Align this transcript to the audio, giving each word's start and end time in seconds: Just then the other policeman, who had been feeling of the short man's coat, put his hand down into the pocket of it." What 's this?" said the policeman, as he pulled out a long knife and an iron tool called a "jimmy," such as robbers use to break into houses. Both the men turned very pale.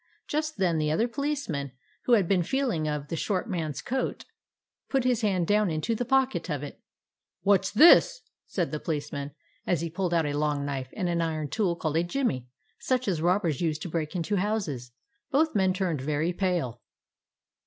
Just 0.27 0.57
then 0.57 0.79
the 0.79 0.89
other 0.89 1.07
policeman, 1.07 1.73
who 2.05 2.13
had 2.13 2.27
been 2.27 2.41
feeling 2.41 2.87
of 2.87 3.09
the 3.09 3.15
short 3.15 3.47
man's 3.47 3.83
coat, 3.83 4.25
put 4.89 5.03
his 5.03 5.21
hand 5.21 5.45
down 5.45 5.69
into 5.69 5.93
the 5.93 6.05
pocket 6.05 6.49
of 6.49 6.63
it." 6.63 6.81
What 7.43 7.65
's 7.65 7.71
this?" 7.71 8.23
said 8.47 8.71
the 8.71 8.79
policeman, 8.79 9.29
as 9.67 9.81
he 9.81 9.91
pulled 9.91 10.15
out 10.15 10.25
a 10.25 10.33
long 10.33 10.65
knife 10.65 10.89
and 10.93 11.07
an 11.07 11.21
iron 11.21 11.49
tool 11.49 11.75
called 11.75 11.97
a 11.97 12.03
"jimmy," 12.03 12.47
such 12.79 13.07
as 13.07 13.21
robbers 13.21 13.61
use 13.61 13.77
to 13.77 13.89
break 13.89 14.15
into 14.15 14.37
houses. 14.37 14.91
Both 15.29 15.53
the 15.53 15.57
men 15.57 15.71
turned 15.71 16.01
very 16.01 16.33
pale. 16.33 16.81